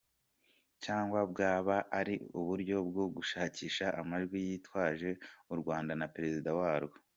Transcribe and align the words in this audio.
Cyangwa 0.83 1.19
bwaba 1.31 1.75
ari 1.99 2.15
uburyo 2.39 2.77
bwo 2.89 3.05
gushakisha 3.15 3.85
amajwi 4.01 4.37
yitwaje 4.47 5.09
u 5.53 5.55
Rwanda 5.61 5.93
na 5.99 6.07
perezida 6.15 6.49
warwo? 6.59 6.95